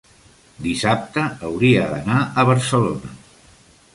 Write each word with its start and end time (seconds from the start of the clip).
dissabte 0.67 1.25
hauria 1.49 1.85
d'anar 1.93 2.17
a 2.25 2.45
Barcelona. 2.53 3.15